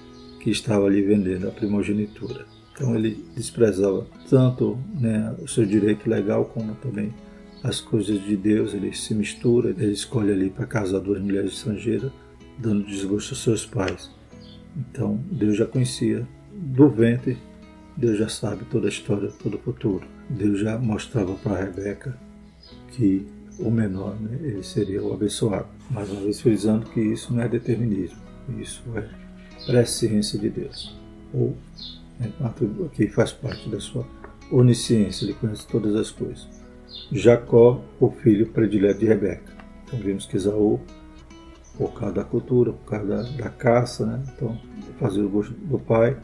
[0.43, 2.45] que estava ali vendendo a primogenitura.
[2.75, 7.15] Então ele desprezava tanto né, o seu direito legal como também
[7.63, 12.11] as coisas de Deus, ele se mistura, ele escolhe ali para casar duas mulheres estrangeiras,
[12.59, 14.11] dando desgosto aos seus pais.
[14.77, 17.39] Então, Deus já conhecia do ventre,
[17.97, 20.05] Deus já sabe toda a história, todo o futuro.
[20.29, 22.19] Deus já mostrava para Rebeca
[22.89, 23.25] que
[23.61, 25.69] o menor, né, ele seria o abençoado.
[25.89, 28.19] Mais uma vez frisando que isso não é determinismo,
[28.59, 29.22] isso é
[29.67, 30.97] presciência de Deus.
[31.33, 31.57] Ou
[32.19, 32.31] né,
[32.93, 34.07] que faz parte da sua
[34.51, 36.47] onisciência, ele conhece todas as coisas.
[37.11, 39.53] Jacó, o filho predileto de Rebeca.
[39.85, 40.81] Então vimos que Esaú,
[41.77, 44.23] por causa da cultura, por causa da, da caça, né?
[44.35, 44.59] então
[44.99, 46.17] fazia o gosto do pai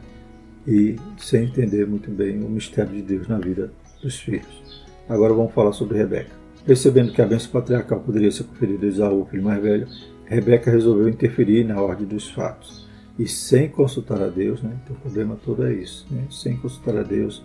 [0.66, 3.72] e sem entender muito bem o mistério de Deus na vida
[4.02, 4.84] dos filhos.
[5.08, 6.36] Agora vamos falar sobre Rebeca.
[6.66, 9.88] Percebendo que a bênção patriarcal poderia ser conferida a Esaú, o filho mais velho,
[10.26, 12.87] Rebeca resolveu interferir na ordem dos fatos.
[13.18, 14.78] E sem consultar a Deus, né?
[14.84, 16.24] então o problema todo é isso, né?
[16.30, 17.44] sem consultar a Deus,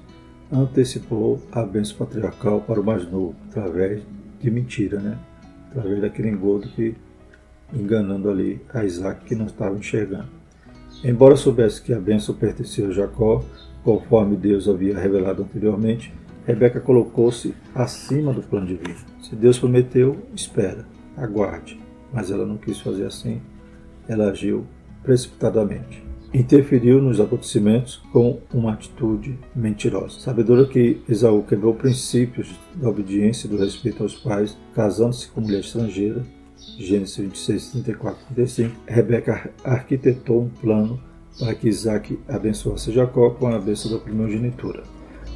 [0.51, 4.03] antecipou a bênção patriarcal para o mais novo, através
[4.39, 5.17] de mentira, né?
[5.71, 6.95] através daquele engodo que
[7.73, 10.29] enganando ali a Isaac que não estava enxergando.
[11.03, 13.43] Embora soubesse que a bênção pertencia a Jacó,
[13.83, 16.13] conforme Deus havia revelado anteriormente,
[16.45, 18.99] Rebeca colocou-se acima do plano divino.
[19.21, 20.85] Se Deus prometeu, espera,
[21.17, 21.79] aguarde.
[22.11, 23.41] Mas ela não quis fazer assim,
[24.07, 24.65] ela agiu
[25.03, 30.19] precipitadamente interferiu nos acontecimentos com uma atitude mentirosa.
[30.19, 35.59] Sabedora que Esaú quebrou princípios da obediência e do respeito aos pais, casando-se com mulher
[35.59, 36.23] estrangeira,
[36.77, 40.99] Gênesis 26, 34 35, Rebeca arquitetou um plano
[41.37, 44.83] para que Isaac abençoasse Jacó com a bênção da primogenitura.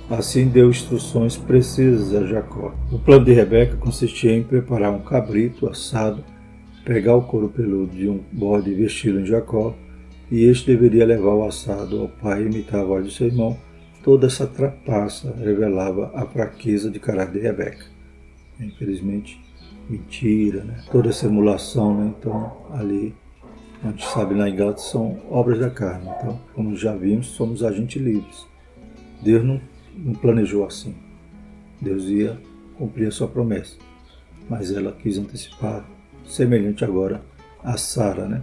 [0.10, 2.74] Assim deu instruções precisas a Jacó.
[2.92, 6.24] O plano de Rebeca consistia em preparar um cabrito assado,
[6.88, 9.76] pegar o couro peludo de um bode e vesti-lo em Jacó,
[10.32, 13.58] e este deveria levar o assado ao pai e imitar a voz de seu irmão.
[14.02, 17.86] Toda essa trapaça revelava a fraqueza de caráter de Rebeca.
[18.58, 19.38] Infelizmente,
[19.90, 20.82] mentira, né?
[20.90, 22.14] toda essa emulação, né?
[22.18, 23.14] então ali
[23.84, 26.10] a gente sabe em Gálatas são obras da carne.
[26.18, 28.48] Então, como já vimos, somos agentes livres.
[29.22, 29.60] Deus não,
[29.94, 30.96] não planejou assim.
[31.82, 32.40] Deus ia
[32.78, 33.76] cumprir a sua promessa.
[34.50, 35.86] Mas ela quis antecipar,
[36.28, 37.22] semelhante agora
[37.64, 38.42] a Sara, né?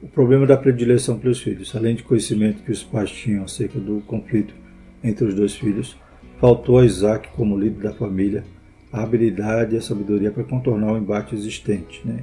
[0.00, 4.00] O problema da predileção pelos filhos, além de conhecimento que os pais tinham acerca do
[4.06, 4.54] conflito
[5.02, 5.96] entre os dois filhos,
[6.40, 8.44] faltou a Isaac, como líder da família,
[8.92, 12.20] a habilidade e a sabedoria para contornar o embate existente, né?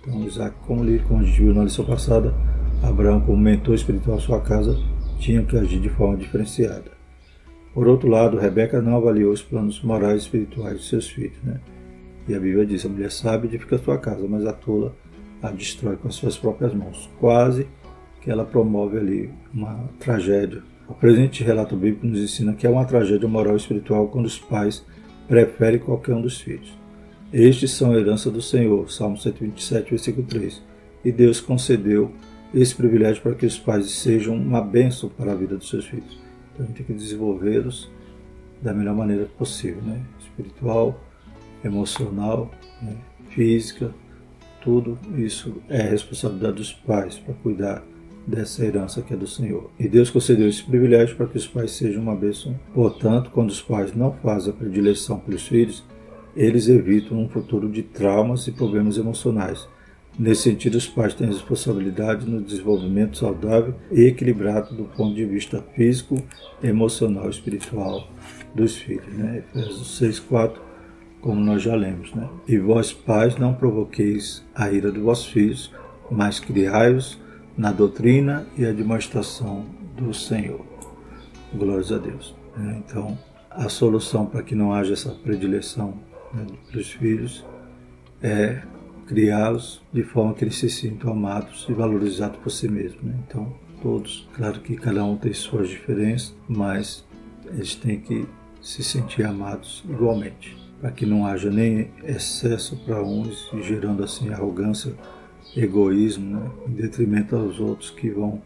[0.00, 2.32] Então, Isaac, como, ele, como a gente viu na lição passada,
[2.82, 4.78] Abraão, como mentor espiritual de sua casa,
[5.18, 6.92] tinha que agir de forma diferenciada.
[7.74, 11.36] Por outro lado, Rebeca não avaliou os planos morais e espirituais de seus filhos.
[11.42, 11.60] Né?
[12.28, 14.94] E a Bíblia diz: a mulher sábia edifica a sua casa, mas a tola
[15.42, 17.08] a destrói com as suas próprias mãos.
[17.20, 17.66] Quase
[18.20, 20.62] que ela promove ali uma tragédia.
[20.88, 24.38] O presente relato bíblico nos ensina que é uma tragédia moral e espiritual quando os
[24.38, 24.84] pais
[25.28, 26.76] preferem qualquer um dos filhos.
[27.32, 30.62] Estes são a herança do Senhor, Salmo 127, versículo 3.
[31.04, 32.12] E Deus concedeu
[32.54, 36.18] esse privilégio para que os pais sejam uma bênção para a vida dos seus filhos.
[36.52, 37.90] Então a gente tem que desenvolvê-los
[38.62, 40.00] da melhor maneira possível, né?
[40.20, 41.00] espiritual,
[41.64, 42.96] emocional, né?
[43.30, 43.94] física,
[44.62, 47.84] tudo isso é responsabilidade dos pais para cuidar
[48.26, 49.70] dessa herança que é do Senhor.
[49.78, 52.58] E Deus concedeu esse privilégio para que os pais sejam uma bênção.
[52.74, 55.84] Portanto, quando os pais não fazem a predileção pelos filhos,
[56.34, 59.68] eles evitam um futuro de traumas e problemas emocionais.
[60.18, 65.62] Nesse sentido, os pais têm responsabilidade no desenvolvimento saudável e equilibrado do ponto de vista
[65.74, 66.16] físico,
[66.62, 68.08] emocional e espiritual
[68.54, 69.06] dos filhos.
[69.14, 69.44] Né?
[69.54, 70.60] Efésios 6, 4,
[71.20, 72.12] como nós já lemos.
[72.14, 72.28] Né?
[72.46, 75.72] E vós, pais, não provoqueis a ira de vossos filhos,
[76.10, 77.18] mas criai-os
[77.56, 79.64] na doutrina e admoestação
[79.96, 80.64] do Senhor.
[81.54, 82.34] Glórias a Deus.
[82.56, 82.82] Né?
[82.84, 83.18] Então,
[83.50, 85.94] a solução para que não haja essa predileção
[86.32, 87.44] né, dos filhos
[88.22, 88.62] é
[89.06, 93.02] criá-los de forma que eles se sintam amados e valorizados por si mesmos.
[93.02, 93.14] Né?
[93.26, 97.04] Então, todos, claro que cada um tem suas diferenças, mas
[97.46, 98.26] eles têm que
[98.60, 104.94] se sentir amados igualmente, para que não haja nem excesso para uns, gerando assim arrogância,
[105.56, 106.50] egoísmo, né?
[106.68, 108.42] em detrimento aos outros que vão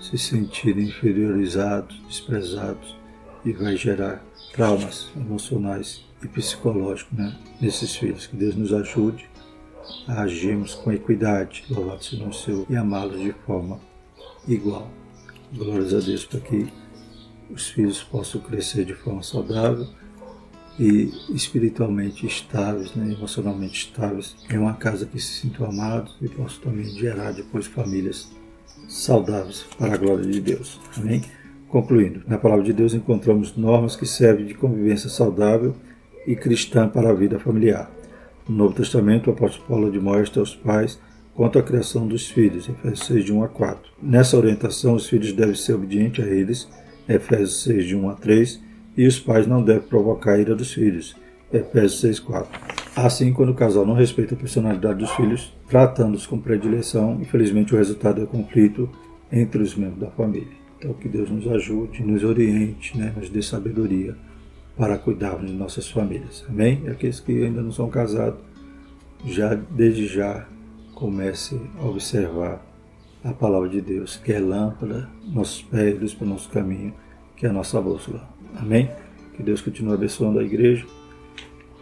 [0.00, 2.96] se sentir inferiorizados, desprezados
[3.44, 8.26] e vai gerar traumas emocionais e psicológico né, nesses filhos.
[8.26, 9.28] Que Deus nos ajude
[10.06, 13.80] a agirmos com equidade, louvado seja o Senhor, e amá-los de forma
[14.46, 14.90] igual.
[15.52, 16.68] Glórias a Deus para que
[17.50, 19.88] os filhos possam crescer de forma saudável
[20.78, 26.62] e espiritualmente estáveis, né, emocionalmente estáveis, em uma casa que se sintam amados e possam
[26.62, 28.30] também gerar depois famílias
[28.88, 30.80] saudáveis para a glória de Deus.
[30.96, 31.22] Amém?
[31.68, 35.74] Concluindo, na palavra de Deus encontramos normas que servem de convivência saudável
[36.26, 37.90] e cristã para a vida familiar.
[38.48, 40.98] No Novo Testamento, o apóstolo Paulo admoesta aos pais
[41.34, 43.92] quanto à criação dos filhos, Efésios 6, de 1 a 4.
[44.02, 46.68] Nessa orientação, os filhos devem ser obedientes a eles,
[47.08, 48.60] Efésios 6, de 1 a 3,
[48.98, 51.14] e os pais não devem provocar a ira dos filhos,
[51.52, 52.60] Efésios 6, 4.
[52.96, 57.78] Assim, quando o casal não respeita a personalidade dos filhos, tratando-os com predileção, infelizmente o
[57.78, 58.90] resultado é conflito
[59.30, 60.58] entre os membros da família.
[60.76, 64.16] Então, que Deus nos ajude, nos oriente, né, nos dê sabedoria
[64.76, 66.44] para cuidarmos de nossas famílias.
[66.48, 66.82] Amém?
[66.84, 68.40] E aqueles que ainda não são casados,
[69.24, 70.44] já desde já
[70.92, 72.66] comece a observar
[73.22, 76.92] a palavra de Deus, que é lâmpada, nossos pés, luz para o nosso caminho,
[77.36, 78.28] que é a nossa bússola.
[78.56, 78.90] Amém?
[79.34, 80.86] Que Deus continue abençoando a igreja,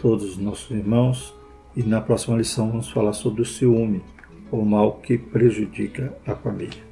[0.01, 1.35] todos os nossos irmãos,
[1.75, 4.03] e na próxima lição vamos falar sobre o ciúme,
[4.51, 6.85] o mal que prejudica a família.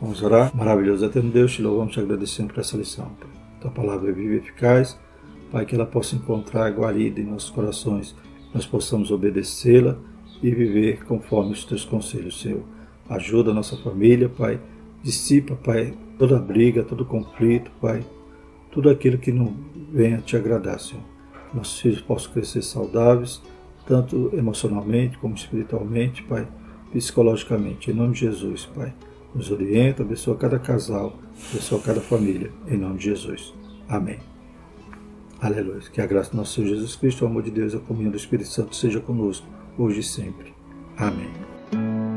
[0.00, 0.54] Vamos orar?
[0.54, 3.10] Maravilhoso eterno Deus, te louvamos te agradecendo por essa lição.
[3.60, 4.98] Tua palavra é viva e eficaz
[5.54, 8.12] Pai, que ela possa encontrar guarida em nossos corações,
[8.52, 9.96] nós possamos obedecê-la
[10.42, 12.64] e viver conforme os teus conselhos, Senhor.
[13.08, 14.58] Ajuda a nossa família, Pai.
[15.00, 18.04] Dissipa, Pai, toda briga, todo conflito, Pai.
[18.74, 19.54] Tudo aquilo que não
[19.92, 21.04] venha te agradar, Senhor.
[21.54, 23.40] Nossos filhos possam crescer saudáveis,
[23.86, 26.48] tanto emocionalmente como espiritualmente, Pai,
[26.92, 27.92] psicologicamente.
[27.92, 28.92] Em nome de Jesus, Pai.
[29.32, 31.16] Nos orienta, abençoa cada casal,
[31.50, 32.50] abençoa cada família.
[32.66, 33.54] Em nome de Jesus.
[33.88, 34.18] Amém.
[35.40, 35.80] Aleluia.
[35.92, 38.16] Que a graça do nosso Senhor Jesus Cristo, o amor de Deus a comunhão do
[38.16, 39.46] Espírito Santo seja conosco,
[39.78, 40.52] hoje e sempre.
[40.96, 42.13] Amém.